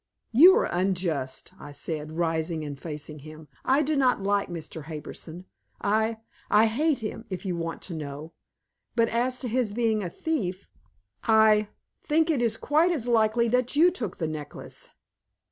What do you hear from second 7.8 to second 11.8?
to know. But as to his being a thief, I